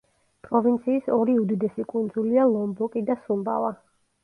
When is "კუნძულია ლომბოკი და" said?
1.93-3.19